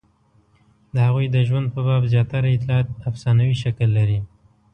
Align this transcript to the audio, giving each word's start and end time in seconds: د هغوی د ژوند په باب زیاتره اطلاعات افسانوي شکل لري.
د 0.93 0.95
هغوی 1.07 1.25
د 1.31 1.37
ژوند 1.47 1.67
په 1.75 1.79
باب 1.87 2.03
زیاتره 2.13 2.47
اطلاعات 2.51 2.87
افسانوي 3.09 3.55
شکل 3.63 3.89
لري. 3.97 4.19